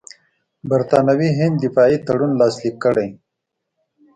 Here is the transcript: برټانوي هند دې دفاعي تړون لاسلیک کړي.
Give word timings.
برټانوي 0.69 1.29
هند 1.39 1.55
دې 1.57 1.61
دفاعي 1.71 1.97
تړون 2.07 2.31
لاسلیک 2.41 2.75
کړي. 2.83 3.07